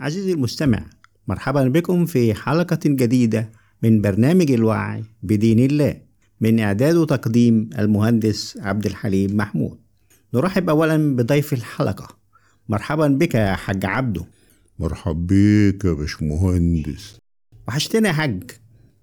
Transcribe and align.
عزيزي 0.00 0.32
المستمع 0.32 0.84
مرحبا 1.28 1.68
بكم 1.68 2.06
في 2.06 2.34
حلقة 2.34 2.80
جديدة 2.84 3.52
من 3.82 4.00
برنامج 4.00 4.50
الوعي 4.50 5.04
بدين 5.22 5.58
الله 5.58 5.96
من 6.40 6.60
إعداد 6.60 6.96
وتقديم 6.96 7.70
المهندس 7.78 8.58
عبد 8.60 8.86
الحليم 8.86 9.36
محمود. 9.36 9.78
نرحب 10.34 10.68
أولا 10.68 11.16
بضيف 11.16 11.52
الحلقة. 11.52 12.08
مرحبا 12.68 13.08
بك 13.08 13.34
يا 13.34 13.54
حاج 13.54 13.84
عبده 13.86 14.24
مرحب 14.78 15.26
بيك 15.26 15.84
يا 15.84 15.92
باشمهندس. 15.92 17.16
وحشتنا 17.68 18.08
يا 18.08 18.12
حاج. 18.12 18.50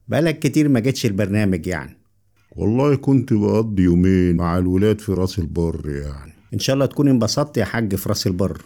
بقالك 0.08 0.40
كتير 0.40 0.70
ما 0.70 0.80
جيتش 0.80 1.06
البرنامج 1.06 1.68
يعني. 1.68 1.98
والله 2.52 2.96
كنت 2.96 3.34
بقضي 3.34 3.84
يومين 3.84 4.36
مع 4.36 4.58
الولاد 4.58 5.02
في 5.02 5.12
راس 5.12 5.40
البر 5.40 5.90
يعني. 5.90 6.34
إن 6.54 6.60
شاء 6.60 6.74
الله 6.74 6.86
تكون 6.86 7.08
انبسطت 7.08 7.58
يا 7.58 7.66
حاج 7.66 7.96
في 7.96 8.10
راس 8.10 8.28
البر. 8.28 8.62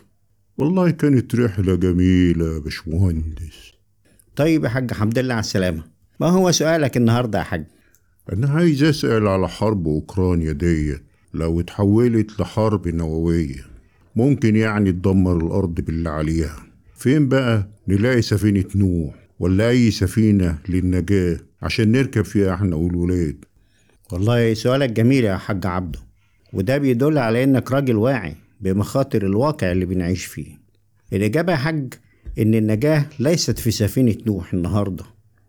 والله 0.57 0.89
كانت 0.89 1.35
رحلة 1.35 1.75
جميلة 1.75 2.53
يا 2.53 2.59
باشمهندس. 2.59 3.73
طيب 4.35 4.63
يا 4.63 4.69
حاج 4.69 4.91
الحمد 4.91 5.19
لله 5.19 5.33
على 5.33 5.39
السلامة. 5.39 5.83
ما 6.19 6.27
هو 6.27 6.51
سؤالك 6.51 6.97
النهاردة 6.97 7.39
يا 7.39 7.43
حاج؟ 7.43 7.65
أنا 8.33 8.49
عايز 8.49 8.83
أسأل 8.83 9.27
على 9.27 9.47
حرب 9.49 9.87
أوكرانيا 9.87 10.51
ديت. 10.51 11.03
لو 11.33 11.59
اتحولت 11.59 12.39
لحرب 12.39 12.87
نووية 12.87 13.65
ممكن 14.15 14.55
يعني 14.55 14.91
تدمر 14.91 15.37
الأرض 15.37 15.73
باللي 15.73 16.09
عليها. 16.09 16.55
فين 16.95 17.29
بقى 17.29 17.67
نلاقي 17.87 18.21
سفينة 18.21 18.65
نوح 18.75 19.13
ولا 19.39 19.69
أي 19.69 19.91
سفينة 19.91 20.57
للنجاة 20.69 21.39
عشان 21.61 21.91
نركب 21.91 22.21
فيها 22.21 22.53
إحنا 22.53 22.75
والولاد؟ 22.75 23.45
والله 24.11 24.53
سؤالك 24.53 24.89
جميل 24.89 25.23
يا 25.23 25.37
حاج 25.37 25.65
عبده 25.65 25.99
وده 26.53 26.77
بيدل 26.77 27.17
على 27.17 27.43
إنك 27.43 27.71
راجل 27.71 27.95
واعي. 27.95 28.35
بمخاطر 28.63 29.25
الواقع 29.25 29.71
اللي 29.71 29.85
بنعيش 29.85 30.25
فيه. 30.25 30.47
الإجابة 31.13 31.51
يا 31.51 31.57
حاج 31.57 31.93
إن 32.39 32.55
النجاة 32.55 33.05
ليست 33.19 33.59
في 33.59 33.71
سفينة 33.71 34.15
نوح 34.27 34.53
النهاردة 34.53 35.05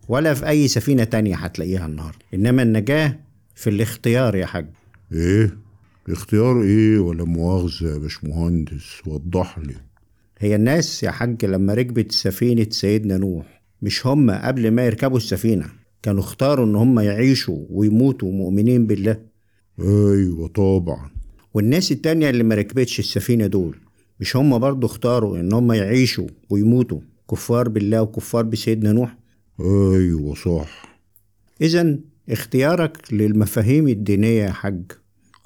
ولا 0.09 0.35
في 0.35 0.49
أي 0.49 0.69
سفينة 0.69 1.05
تانية 1.05 1.37
هتلاقيها 1.37 1.87
النهاردة. 1.87 2.19
إنما 2.35 2.63
النجاة 2.63 3.19
في 3.55 3.71
الاختيار 3.71 4.35
يا 4.37 4.47
حاج. 4.47 4.67
إيه؟ 5.13 5.59
اختيار 6.09 6.63
إيه؟ 6.63 6.99
ولا 6.99 7.25
مؤاخذة 7.25 7.89
يا 7.93 7.99
باشمهندس؟ 7.99 9.01
وضح 9.07 9.59
لي 9.59 9.75
هي 10.39 10.55
الناس 10.55 11.03
يا 11.03 11.11
حاج 11.11 11.45
لما 11.45 11.75
ركبت 11.75 12.13
سفينة 12.13 12.67
سيدنا 12.71 13.17
نوح 13.17 13.63
مش 13.83 14.07
هم 14.07 14.31
قبل 14.31 14.71
ما 14.71 14.87
يركبوا 14.87 15.17
السفينة 15.17 15.67
كانوا 16.03 16.21
اختاروا 16.21 16.67
إن 16.67 16.75
هم 16.75 17.01
يعيشوا 17.01 17.59
ويموتوا 17.71 18.33
مؤمنين 18.33 18.87
بالله. 18.87 19.21
أيوة 19.81 20.49
طبعا. 20.49 21.11
والناس 21.55 21.93
التانية 21.93 22.31
اللي 22.31 22.45
ما 22.45 22.55
ركبتش 22.55 22.99
السفينة 22.99 23.47
دول 23.47 23.77
مش 24.21 24.37
هم 24.37 24.59
برضو 24.59 24.87
اختاروا 24.87 25.39
إن 25.41 25.53
هم 25.53 25.73
يعيشوا 25.73 26.27
ويموتوا 26.51 27.01
كفار 27.31 27.69
بالله 27.69 28.03
وكفار 28.03 28.43
بسيدنا 28.45 28.93
نوح؟ 28.93 29.17
أيوة 29.61 30.35
صح. 30.35 30.99
إذا 31.61 31.99
اختيارك 32.31 33.13
للمفاهيم 33.13 33.89
الدينية 33.89 34.43
يا 34.45 34.51
حاج 34.51 34.83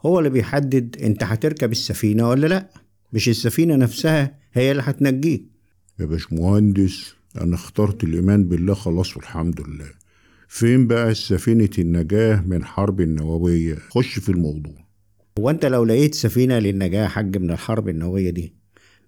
هو 0.07 0.19
اللي 0.19 0.31
بيحدد 0.31 0.97
أنت 1.03 1.23
هتركب 1.23 1.73
السفينة 1.73 2.29
ولا 2.29 2.47
لأ. 2.47 2.69
مش 3.13 3.29
السفينة 3.29 3.77
نفسها 3.77 4.39
هي 4.53 4.71
اللي 4.71 4.83
هتنجيك 4.87 5.45
يا 6.01 6.05
باشمهندس 6.05 7.15
أنا 7.41 7.55
اخترت 7.55 8.05
الإيمان 8.05 8.45
بالله 8.45 8.75
خلاص 8.75 9.17
والحمد 9.17 9.61
لله. 9.61 9.91
فين 10.49 10.87
بقى 10.87 11.15
سفينة 11.15 11.69
النجاة 11.79 12.45
من 12.47 12.65
حرب 12.65 13.01
النووية؟ 13.01 13.79
خش 13.91 14.19
في 14.19 14.29
الموضوع. 14.29 14.88
هو 15.39 15.51
أنت 15.51 15.65
لو 15.65 15.85
لقيت 15.85 16.15
سفينة 16.15 16.59
للنجاة 16.59 17.03
يا 17.03 17.09
حاج 17.09 17.37
من 17.37 17.51
الحرب 17.51 17.89
النووية 17.89 18.31
دي 18.31 18.53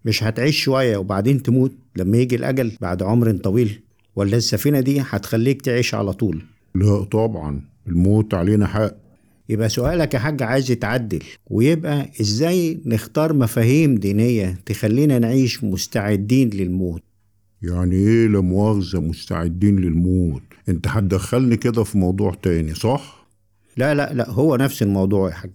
مش 0.05 0.25
هتعيش 0.25 0.63
شوية 0.63 0.97
وبعدين 0.97 1.43
تموت 1.43 1.73
لما 1.97 2.19
يجي 2.19 2.37
الأجل 2.37 2.73
بعد 2.81 3.03
عمر 3.03 3.33
طويل؟ 3.33 3.81
ولا 4.17 4.37
السفينة 4.37 4.81
دي 4.81 5.01
هتخليك 5.01 5.63
تعيش 5.63 5.95
على 5.95 6.13
طول؟ 6.13 6.43
لا 6.75 7.05
طبعا 7.05 7.61
الموت 7.87 8.35
علينا 8.35 8.67
حق. 8.67 8.95
يبقى 9.49 9.69
سؤالك 9.69 10.15
يا 10.15 10.19
حاج 10.19 10.43
عايز 10.43 10.71
يتعدل 10.71 11.23
ويبقى 11.51 12.11
إزاي 12.21 12.81
نختار 12.87 13.33
مفاهيم 13.33 13.95
دينية 13.95 14.59
تخلينا 14.67 15.19
نعيش 15.19 15.65
مستعدين 15.65 16.51
للموت؟ 16.51 17.03
يعني 17.63 17.97
إيه 17.97 18.27
لا 18.27 18.41
مؤاخذة 18.41 19.01
مستعدين 19.01 19.77
للموت؟ 19.77 20.43
أنت 20.69 20.89
هتدخلني 20.89 21.57
كده 21.57 21.85
في 21.85 21.99
موضوع 21.99 22.35
تاني 22.43 22.75
صح؟ 22.75 23.27
لا 23.77 23.95
لا 23.95 24.13
لا 24.13 24.31
هو 24.31 24.57
نفس 24.57 24.83
الموضوع 24.83 25.29
يا 25.29 25.35
حاج. 25.35 25.51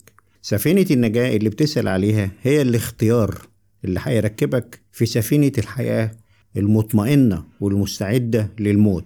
سفينة 0.47 0.85
النجاة 0.91 1.35
اللي 1.35 1.49
بتسأل 1.49 1.87
عليها 1.87 2.31
هي 2.43 2.61
الاختيار 2.61 3.47
اللي 3.85 3.99
هيركبك 4.03 4.79
في 4.91 5.05
سفينة 5.05 5.51
الحياة 5.57 6.11
المطمئنة 6.57 7.43
والمستعدة 7.59 8.51
للموت. 8.59 9.05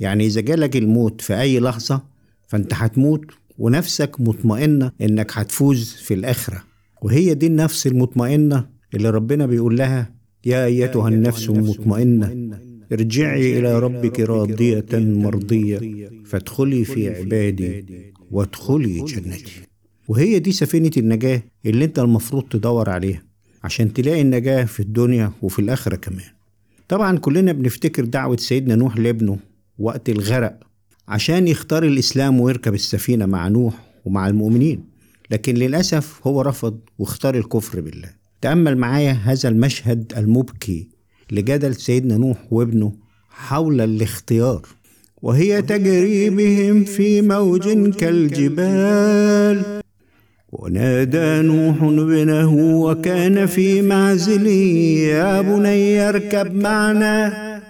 يعني 0.00 0.26
إذا 0.26 0.40
جالك 0.40 0.76
الموت 0.76 1.20
في 1.20 1.40
أي 1.40 1.60
لحظة 1.60 2.02
فأنت 2.48 2.74
هتموت 2.74 3.24
ونفسك 3.58 4.20
مطمئنة 4.20 4.92
إنك 5.00 5.38
هتفوز 5.38 5.94
في 5.94 6.14
الآخرة. 6.14 6.62
وهي 7.02 7.34
دي 7.34 7.46
النفس 7.46 7.86
المطمئنة 7.86 8.66
اللي 8.94 9.10
ربنا 9.10 9.46
بيقول 9.46 9.78
لها 9.78 10.14
يا 10.46 10.64
أيتها 10.64 11.08
النفس 11.08 11.48
المطمئنة 11.48 12.58
ارجعي 12.92 13.58
إلى 13.58 13.78
ربك 13.78 14.20
راضية 14.20 14.86
مرضية 14.92 16.10
فادخلي 16.24 16.84
في 16.84 17.08
عبادي 17.08 17.86
وادخلي 18.30 19.04
جنتي. 19.04 19.69
وهي 20.10 20.38
دي 20.38 20.52
سفينة 20.52 20.90
النجاة 20.96 21.42
اللي 21.66 21.84
انت 21.84 21.98
المفروض 21.98 22.42
تدور 22.42 22.90
عليها 22.90 23.22
عشان 23.64 23.92
تلاقي 23.92 24.20
النجاة 24.20 24.64
في 24.64 24.80
الدنيا 24.80 25.32
وفي 25.42 25.58
الآخرة 25.58 25.96
كمان. 25.96 26.26
طبعا 26.88 27.18
كلنا 27.18 27.52
بنفتكر 27.52 28.04
دعوة 28.04 28.36
سيدنا 28.36 28.74
نوح 28.74 28.96
لابنه 28.96 29.38
وقت 29.78 30.08
الغرق 30.08 30.60
عشان 31.08 31.48
يختار 31.48 31.84
الإسلام 31.84 32.40
ويركب 32.40 32.74
السفينة 32.74 33.26
مع 33.26 33.48
نوح 33.48 33.74
ومع 34.04 34.28
المؤمنين 34.28 34.84
لكن 35.30 35.54
للأسف 35.54 36.26
هو 36.26 36.42
رفض 36.42 36.80
واختار 36.98 37.34
الكفر 37.34 37.80
بالله. 37.80 38.10
تأمل 38.40 38.78
معايا 38.78 39.12
هذا 39.12 39.48
المشهد 39.48 40.12
المبكي 40.16 40.88
لجدل 41.30 41.74
سيدنا 41.74 42.16
نوح 42.16 42.38
وابنه 42.50 42.92
حول 43.28 43.80
الاختيار. 43.80 44.66
وهي 45.22 45.62
تجري 45.62 46.30
بهم 46.30 46.84
في 46.84 47.22
موج 47.22 47.90
كالجبال. 47.90 49.79
ونادى 50.52 51.42
نوح 51.48 51.82
ابنه 51.82 52.54
وكان 52.82 53.46
في 53.46 53.82
معزل 53.82 54.46
يا 54.46 55.40
بني 55.40 56.08
اركب 56.08 56.54
معنا 56.54 57.60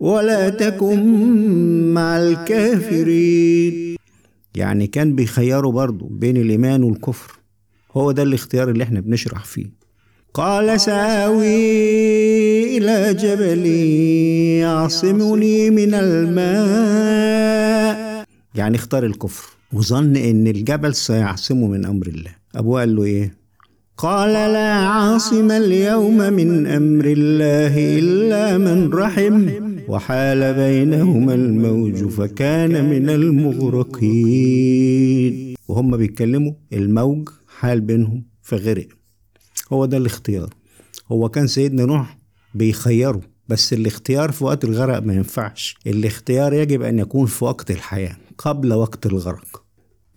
ولا 0.00 0.48
تكن 0.48 1.02
مع 1.94 2.18
الكافرين. 2.18 3.96
يعني 4.54 4.86
كان 4.86 5.14
بيخيروا 5.14 5.72
برضه 5.72 6.08
بين 6.10 6.36
الإيمان 6.36 6.82
والكفر. 6.82 7.38
هو 7.92 8.12
ده 8.12 8.22
الاختيار 8.22 8.70
اللي 8.70 8.84
إحنا 8.84 9.00
بنشرح 9.00 9.44
فيه. 9.44 9.66
قال 10.34 10.80
سآوي 10.80 11.46
إلى 12.78 13.14
جبل 13.14 13.66
يعصمني 14.60 15.70
من 15.70 15.94
الماء. 15.94 17.10
يعني 18.54 18.76
اختار 18.76 19.06
الكفر. 19.06 19.59
وظن 19.72 20.16
إن 20.16 20.46
الجبل 20.46 20.94
سيعصمه 20.94 21.66
من 21.68 21.84
أمر 21.84 22.06
الله. 22.06 22.30
أبوه 22.54 22.80
قال 22.80 22.96
له 22.96 23.04
إيه؟ 23.04 23.40
قال 23.96 24.32
لا 24.32 24.72
عاصم 24.74 25.50
اليوم 25.50 26.16
من 26.16 26.66
أمر 26.66 27.04
الله 27.04 27.98
إلا 27.98 28.58
من 28.58 28.92
رحم 28.92 29.48
وحال 29.88 30.54
بينهما 30.54 31.34
الموج 31.34 32.04
فكان 32.08 32.90
من 32.90 33.10
المغرقين. 34.10 35.54
وهم 35.68 35.96
بيتكلموا 35.96 36.52
الموج 36.72 37.28
حال 37.58 37.80
بينهم 37.80 38.24
فغرق 38.42 38.88
هو 39.72 39.86
ده 39.86 39.96
الاختيار. 39.96 40.54
هو 41.12 41.28
كان 41.28 41.46
سيدنا 41.46 41.84
نوح 41.84 42.18
بيخيره. 42.54 43.20
بس 43.50 43.72
الاختيار 43.72 44.32
في 44.32 44.44
وقت 44.44 44.64
الغرق 44.64 45.02
ما 45.02 45.14
ينفعش. 45.14 45.76
الاختيار 45.86 46.52
يجب 46.52 46.82
أن 46.82 46.98
يكون 46.98 47.26
في 47.26 47.44
وقت 47.44 47.70
الحياة 47.70 48.16
قبل 48.38 48.72
وقت 48.72 49.06
الغرق. 49.06 49.62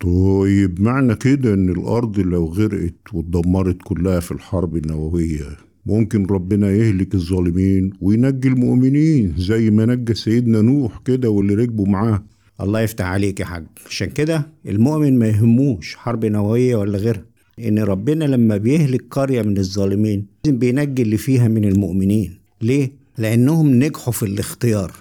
طيب 0.00 0.80
معنى 0.80 1.14
كده 1.14 1.54
إن 1.54 1.68
الأرض 1.68 2.18
لو 2.18 2.44
غرقت 2.44 2.94
واتدمرت 3.12 3.76
كلها 3.84 4.20
في 4.20 4.32
الحرب 4.32 4.76
النووية 4.76 5.56
ممكن 5.86 6.26
ربنا 6.26 6.70
يهلك 6.70 7.14
الظالمين 7.14 7.90
وينجي 8.00 8.48
المؤمنين 8.48 9.34
زي 9.38 9.70
ما 9.70 9.86
نجى 9.86 10.14
سيدنا 10.14 10.60
نوح 10.62 11.00
كده 11.04 11.30
واللي 11.30 11.54
ركبوا 11.54 11.86
معاه. 11.86 12.24
الله 12.60 12.80
يفتح 12.80 13.04
عليك 13.04 13.40
يا 13.40 13.44
حاج. 13.44 13.66
عشان 13.86 14.06
كده 14.10 14.46
المؤمن 14.66 15.18
ما 15.18 15.28
يهموش 15.28 15.96
حرب 15.96 16.24
نووية 16.24 16.76
ولا 16.76 16.98
غيرها. 16.98 17.24
إن 17.58 17.78
ربنا 17.78 18.24
لما 18.24 18.56
بيهلك 18.56 19.04
قرية 19.10 19.42
من 19.42 19.58
الظالمين 19.58 20.26
لازم 20.44 20.58
بينجي 20.58 21.02
اللي 21.02 21.16
فيها 21.16 21.48
من 21.48 21.64
المؤمنين. 21.64 22.38
ليه؟ 22.62 23.03
لأنهم 23.18 23.74
نجحوا 23.74 24.12
في 24.12 24.22
الاختيار. 24.22 24.92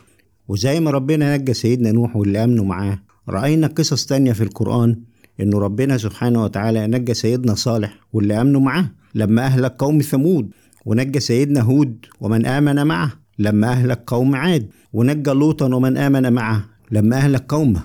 وزي 0.48 0.80
ما 0.80 0.92
ربنا 0.92 1.38
نجى 1.38 1.54
سيدنا 1.54 1.92
نوح 1.92 2.16
واللي 2.16 2.44
آمنوا 2.44 2.66
معاه 2.66 3.00
رأينا 3.30 3.68
قصص 3.68 4.06
تانية 4.06 4.32
في 4.34 4.44
القرآن 4.44 4.96
إنه 5.40 5.60
ربنا 5.60 5.98
سبحانه 5.98 6.44
وتعالى 6.44 6.88
نجى 6.88 7.14
سيدنا 7.14 7.56
صالح 7.56 8.00
واللي 8.14 8.42
آمنوا 8.42 8.62
معاه 8.62 8.92
لما 9.16 9.46
أهلك 9.46 9.72
قوم 9.72 10.02
ثمود 10.02 10.50
ونجى 10.86 11.20
سيدنا 11.20 11.62
هود 11.62 12.06
ومن 12.20 12.46
آمن 12.46 12.88
معه 12.88 13.14
لما 13.40 13.68
أهلك 13.68 14.04
قوم 14.08 14.36
عاد 14.36 14.70
ونجى 14.94 15.32
لوطا 15.32 15.76
ومن 15.76 15.98
آمن 15.98 16.34
معه 16.34 16.66
لما 16.92 17.16
أهلك 17.16 17.46
قومه. 17.54 17.84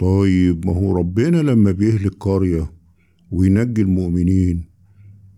طيب 0.00 0.66
ما 0.66 0.72
هو 0.72 0.96
ربنا 0.96 1.36
لما 1.36 1.72
بيهلك 1.72 2.14
قرية 2.20 2.72
وينجي 3.30 3.82
المؤمنين 3.82 4.64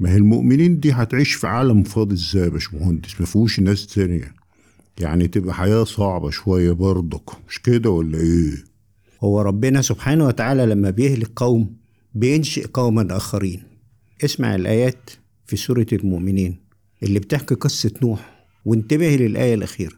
ما 0.00 0.11
هي 0.12 0.17
المؤمنين 0.17 0.81
دي 0.81 0.93
هتعيش 0.93 1.35
في 1.35 1.47
عالم 1.47 1.83
فاضي 1.83 2.15
إزاي 2.15 2.43
يا 2.43 2.49
باشمهندس؟ 2.49 3.21
ما 3.21 3.27
فيهوش 3.27 3.61
ناس 3.61 3.87
تانية. 3.87 4.35
يعني 5.00 5.29
تبقى 5.29 5.55
حياة 5.55 5.85
صعبة 5.85 6.31
شوية 6.31 6.73
برضك. 6.73 7.31
مش 7.49 7.62
كده 7.62 7.91
ولا 7.91 8.19
إيه؟ 8.19 8.65
هو 9.21 9.41
ربنا 9.41 9.83
سبحانه 9.83 10.27
وتعالى 10.27 10.67
لما 10.67 10.91
بيهلك 10.91 11.31
قوم 11.37 11.77
بينشئ 12.15 12.67
قوما 12.67 13.17
آخرين. 13.17 13.62
اسمع 14.25 14.55
الآيات 14.55 15.11
في 15.47 15.56
سورة 15.56 15.87
المؤمنين 15.93 16.56
اللي 17.03 17.19
بتحكي 17.19 17.55
قصة 17.55 17.93
نوح. 18.03 18.47
وانتبه 18.65 19.17
للآية 19.17 19.55
الأخيرة. 19.55 19.98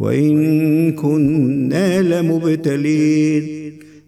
وإن 0.00 0.92
كنا 0.92 2.02
لمبتلين. 2.02 3.44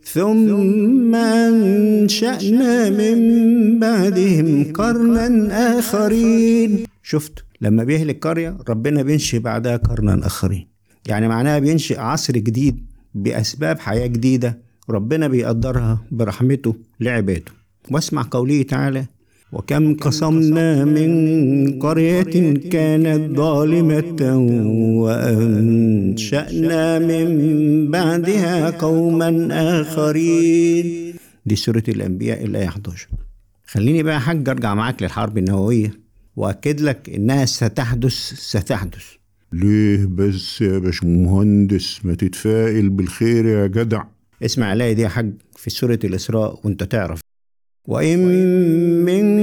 ثم 0.04 1.14
أنشأنا 1.14 2.90
من 2.90 3.78
بعدهم 3.78 4.72
قرنا 4.72 5.78
آخرين. 5.78 6.84
شفت 7.02 7.44
لما 7.60 7.84
بيهلك 7.84 8.26
قرية 8.26 8.58
ربنا 8.68 9.02
بينشئ 9.02 9.38
بعدها 9.38 9.76
قرنا 9.76 10.26
آخرين. 10.26 10.66
يعني 11.08 11.28
معناها 11.28 11.58
بينشئ 11.58 12.00
عصر 12.00 12.32
جديد 12.32 12.86
بأسباب 13.14 13.78
حياة 13.78 14.06
جديدة 14.06 14.58
ربنا 14.90 15.28
بيقدرها 15.28 16.04
برحمته 16.10 16.76
لعباده. 17.00 17.52
واسمع 17.90 18.28
قوله 18.30 18.62
تعالى 18.62 19.06
وكم 19.52 19.94
قصمنا 19.94 20.84
من 20.84 21.78
قرية 21.78 22.54
كانت 22.70 23.36
ظالمة 23.36 24.36
وأنشأنا 25.02 26.98
من 26.98 27.90
بعدها 27.90 28.70
قوما 28.70 29.48
آخرين. 29.80 31.14
دي 31.46 31.56
سورة 31.56 31.82
الأنبياء 31.88 32.44
الآية 32.44 32.68
11 32.68 33.08
خليني 33.66 34.02
بقى 34.02 34.20
حاج 34.20 34.48
أرجع 34.48 34.74
معاك 34.74 35.02
للحرب 35.02 35.38
النووية 35.38 35.92
وأكد 36.36 36.80
لك 36.80 37.10
إنها 37.14 37.44
ستحدث 37.44 38.12
ستحدث. 38.34 39.04
ليه 39.52 40.06
بس 40.06 40.60
يا 40.60 40.78
باشمهندس 40.78 42.00
ما 42.04 42.14
تتفائل 42.14 42.90
بالخير 42.90 43.46
يا 43.46 43.66
جدع؟ 43.66 44.02
اسمع 44.44 44.72
الآية 44.72 44.92
دي 44.92 45.02
يا 45.02 45.08
حاج 45.08 45.32
في 45.56 45.70
سورة 45.70 45.98
الإسراء 46.04 46.60
وأنت 46.64 46.82
تعرف. 46.84 47.20
وإن 47.88 48.18
من 49.04 49.41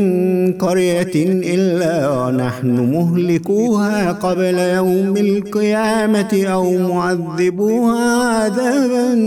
قرية 0.52 1.12
إلا 1.56 2.10
ونحن 2.10 2.80
مهلكوها 2.80 4.12
قبل 4.12 4.58
يوم 4.60 5.18
القيامة 5.18 6.44
أو 6.46 6.78
معذبوها 6.78 8.24
عذابا 8.24 9.20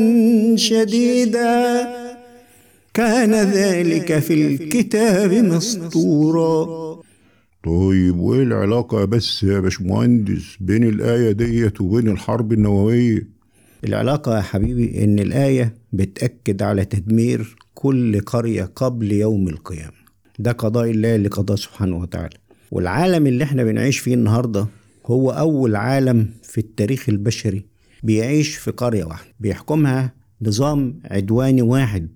شديدا. 0.56 1.86
كان 2.94 3.34
ذلك 3.34 4.18
في 4.18 4.46
الكتاب 4.46 5.32
مسطورا. 5.32 6.82
طيب 7.64 8.18
وإيه 8.18 8.42
العلاقة 8.42 9.04
بس 9.04 9.42
يا 9.42 9.60
باشمهندس 9.60 10.56
بين 10.60 10.84
الآية 10.84 11.32
ديت 11.32 11.80
وبين 11.80 12.08
الحرب 12.08 12.52
النووية؟ 12.52 13.28
العلاقة 13.84 14.36
يا 14.36 14.42
حبيبي 14.42 15.04
إن 15.04 15.18
الآية 15.18 15.74
بتأكد 15.92 16.62
على 16.62 16.84
تدمير 16.84 17.56
كل 17.74 18.20
قرية 18.20 18.70
قبل 18.76 19.12
يوم 19.12 19.48
القيامة. 19.48 20.01
ده 20.42 20.52
قضاء 20.52 20.90
الله 20.90 21.14
اللي 21.14 21.28
قضاه 21.28 21.56
سبحانه 21.56 21.96
وتعالى. 21.96 22.36
والعالم 22.70 23.26
اللي 23.26 23.44
إحنا 23.44 23.64
بنعيش 23.64 23.98
فيه 23.98 24.14
النهاردة 24.14 24.66
هو 25.06 25.30
أول 25.30 25.76
عالم 25.76 26.30
في 26.42 26.58
التاريخ 26.58 27.08
البشري 27.08 27.66
بيعيش 28.02 28.56
في 28.56 28.70
قرية 28.70 29.04
واحدة. 29.04 29.32
بيحكمها 29.40 30.12
نظام 30.42 31.00
عدواني 31.04 31.62
واحد 31.62 32.08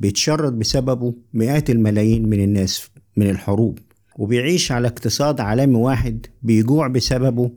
بيتشرد 0.00 0.58
بسببه 0.58 1.14
مئات 1.34 1.70
الملايين 1.70 2.28
من 2.28 2.44
الناس 2.44 2.90
من 3.16 3.30
الحروب. 3.30 3.78
وبيعيش 4.18 4.72
على 4.72 4.88
اقتصاد 4.88 5.40
عالمي 5.40 5.74
واحد 5.76 6.26
بيجوع 6.42 6.88
بسببه 6.88 7.50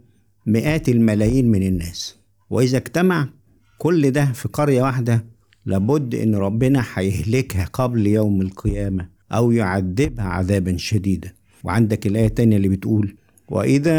مئات 0.45 0.89
الملايين 0.89 1.51
من 1.51 1.63
الناس. 1.63 2.15
وإذا 2.49 2.77
اجتمع 2.77 3.29
كل 3.77 4.11
ده 4.11 4.25
في 4.25 4.47
قرية 4.47 4.81
واحدة 4.81 5.25
لابد 5.65 6.15
إن 6.15 6.35
ربنا 6.35 6.83
هيهلكها 6.93 7.65
قبل 7.73 8.07
يوم 8.07 8.41
القيامة. 8.41 9.14
أو 9.31 9.51
يعذبها 9.51 10.25
عذابا 10.25 10.77
شديدا. 10.77 11.31
وعندك 11.63 12.07
الآية 12.07 12.27
التانية 12.27 12.57
اللي 12.57 12.67
بتقول 12.67 13.15
وإذا 13.49 13.91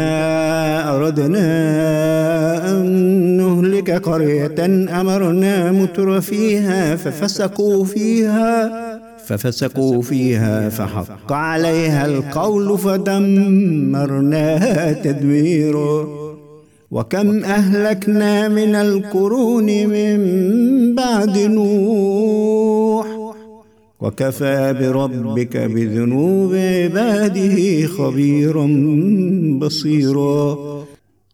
أردنا 0.89 1.47
أن 2.71 2.85
نهلك 3.37 3.91
قرية 3.91 4.65
أمرنا 5.01 5.71
متر 5.71 6.21
فيها 6.21 6.95
ففسقوا 6.95 7.85
فيها 7.85 8.71
ففسقوا 9.25 10.01
فيها 10.01 10.69
فحق 10.69 11.33
عليها 11.33 12.05
القول 12.05 12.77
فدمرناها 12.77 13.33
تدميرا. 14.93 16.07
وكم 16.91 17.43
أهلكنا 17.43 18.47
من 18.47 18.75
القرون 18.75 19.65
من 19.65 20.17
بعد 20.95 21.37
نوح. 21.37 22.66
وكفى 23.99 24.73
بربك 24.79 25.57
بذنوب 25.57 26.53
عباده 26.53 27.87
خبيرا 27.87 28.67
بصيرا. 29.59 30.57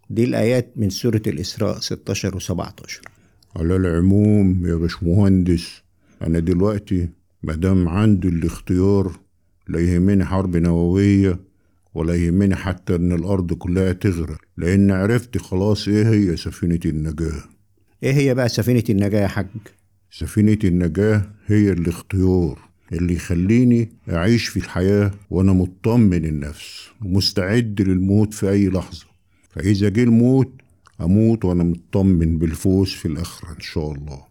دي 0.09 0.23
الآيات 0.23 0.71
من 0.75 0.89
سورة 0.89 1.21
الإسراء 1.27 1.79
16 1.79 2.35
و 2.35 2.39
17 2.39 3.01
على 3.55 3.75
العموم 3.75 4.65
يا 4.67 4.75
باشمهندس 4.75 5.81
أنا 6.21 6.39
دلوقتي 6.39 7.09
مادام 7.43 7.89
عندي 7.89 8.27
الاختيار 8.27 9.11
لا 9.67 9.79
يهمني 9.79 10.25
حرب 10.25 10.57
نووية 10.57 11.39
ولا 11.95 12.15
يهمني 12.15 12.55
حتى 12.55 12.95
إن 12.95 13.11
الأرض 13.11 13.53
كلها 13.53 13.91
تغرق 13.93 14.37
لأن 14.57 14.91
عرفت 14.91 15.37
خلاص 15.37 15.87
إيه 15.87 16.09
هي 16.09 16.37
سفينة 16.37 16.79
النجاة. 16.85 17.43
إيه 18.03 18.13
هي 18.13 18.33
بقى 18.33 18.49
سفينة 18.49 18.83
النجاة 18.89 19.21
يا 19.21 19.27
حاج؟ 19.27 19.47
سفينة 20.15 20.57
النجاة 20.63 21.25
هي 21.45 21.71
الاختيار 21.71 22.59
اللي 22.91 23.13
يخليني 23.13 23.89
أعيش 24.09 24.47
في 24.47 24.57
الحياة 24.57 25.11
وأنا 25.29 25.53
مطمن 25.53 26.25
النفس 26.25 26.87
ومستعد 27.01 27.81
للموت 27.81 28.33
في 28.33 28.49
أي 28.49 28.69
لحظة. 28.69 29.05
فإذا 29.49 29.89
جه 29.89 30.03
الموت 30.03 30.51
أموت 31.01 31.45
وأنا 31.45 31.63
مطمن 31.63 32.37
بالفوز 32.37 32.89
في 32.89 33.07
الآخرة 33.07 33.49
إن 33.49 33.59
شاء 33.59 33.91
الله. 33.91 34.23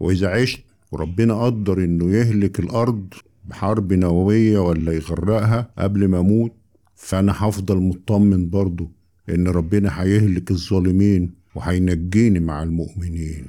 وإذا 0.00 0.28
عشت 0.28 0.60
وربنا 0.92 1.34
قدر 1.44 1.84
إنه 1.84 2.10
يهلك 2.10 2.60
الأرض 2.60 3.14
بحرب 3.44 3.92
نووية 3.92 4.58
ولا 4.58 4.92
يغرقها 4.92 5.70
قبل 5.78 6.08
ما 6.08 6.18
أموت 6.20 6.52
فأنا 6.94 7.32
هفضل 7.36 7.76
مطمن 7.76 8.50
برضه 8.50 8.90
إن 9.28 9.48
ربنا 9.48 10.02
هيهلك 10.02 10.50
الظالمين 10.50 11.30
وهينجيني 11.54 12.40
مع 12.40 12.62
المؤمنين. 12.62 13.46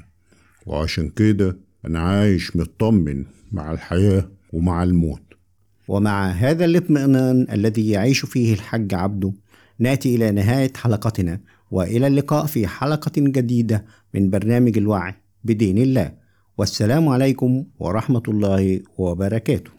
وعشان 0.66 1.10
كده 1.10 1.65
أنا 1.86 2.00
عايش 2.00 2.56
مطمن 2.56 3.26
مع 3.52 3.72
الحياة 3.72 4.30
ومع 4.54 4.84
الموت. 4.84 5.22
ومع 5.88 6.28
هذا 6.28 6.66
الاطمئنان 6.66 7.48
الذي 7.52 7.90
يعيش 7.90 8.26
فيه 8.26 8.54
الحج 8.54 8.94
عبده 8.94 9.34
نأتي 9.80 10.16
إلى 10.16 10.32
نهاية 10.32 10.74
حلقتنا 10.76 11.40
وإلى 11.72 12.08
اللقاء 12.08 12.46
في 12.46 12.68
حلقة 12.68 13.12
جديدة 13.18 13.86
من 14.14 14.30
برنامج 14.30 14.78
الوعي 14.78 15.14
بدين 15.44 15.78
الله. 15.78 16.14
والسلام 16.58 17.10
عليكم 17.10 17.66
ورحمة 17.80 18.24
الله 18.28 18.80
وبركاته. 18.98 19.72